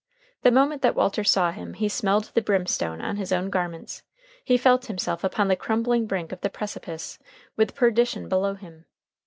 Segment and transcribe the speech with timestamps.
[0.41, 4.01] The moment that Walter saw him he smelled the brimstone on his own garments,
[4.43, 7.19] he felt himself upon the crumbling brink of the precipice,
[7.55, 8.85] with perdition below him.